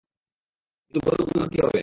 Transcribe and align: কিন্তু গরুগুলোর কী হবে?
কিন্তু 0.83 0.99
গরুগুলোর 1.07 1.47
কী 1.49 1.59
হবে? 1.65 1.79